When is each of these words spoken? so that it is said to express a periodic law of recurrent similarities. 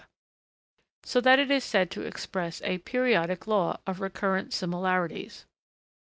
so 1.03 1.21
that 1.21 1.37
it 1.37 1.51
is 1.51 1.63
said 1.63 1.91
to 1.91 2.01
express 2.01 2.59
a 2.63 2.79
periodic 2.79 3.45
law 3.45 3.77
of 3.85 3.99
recurrent 3.99 4.51
similarities. 4.51 5.45